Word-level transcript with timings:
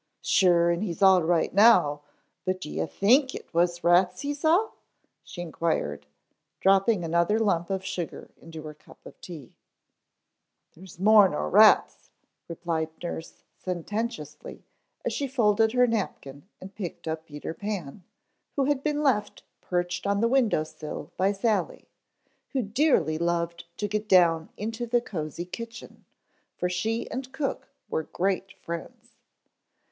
"Sure 0.23 0.71
and 0.71 0.81
he's 0.81 1.03
all 1.03 1.21
right 1.21 1.53
now, 1.53 2.01
but 2.43 2.59
do 2.59 2.71
ye's 2.71 2.89
think 2.89 3.35
it 3.35 3.53
was 3.53 3.83
rats 3.83 4.21
he 4.21 4.33
saw?" 4.33 4.71
she 5.23 5.43
inquired, 5.43 6.07
dropping 6.59 7.03
another 7.03 7.37
lump 7.37 7.69
of 7.69 7.85
sugar 7.85 8.31
into 8.41 8.63
her 8.63 8.73
cup 8.73 9.05
of 9.05 9.21
tea. 9.21 9.53
"There's 10.73 10.97
more 10.99 11.29
nor 11.29 11.51
rats," 11.51 12.09
replied 12.47 12.89
nurse 13.03 13.43
sententiously 13.59 14.65
as 15.05 15.13
she 15.13 15.27
folded 15.27 15.73
her 15.73 15.85
napkin 15.85 16.47
and 16.59 16.73
picked 16.73 17.07
up 17.07 17.27
Peter 17.27 17.53
Pan, 17.53 18.03
who 18.55 18.63
had 18.65 18.81
been 18.81 19.03
left 19.03 19.43
perched 19.61 20.07
on 20.07 20.19
the 20.19 20.27
window 20.27 20.63
sill 20.63 21.11
by 21.15 21.31
Sally, 21.31 21.87
who 22.53 22.63
dearly 22.63 23.19
loved 23.19 23.65
to 23.77 23.87
get 23.87 24.09
down 24.09 24.49
into 24.57 24.87
the 24.87 24.99
cosy 24.99 25.45
kitchen, 25.45 26.05
for 26.57 26.67
she 26.69 27.07
and 27.11 27.31
cook 27.31 27.69
were 27.87 28.01
great 28.05 28.51
friends. 28.53 29.11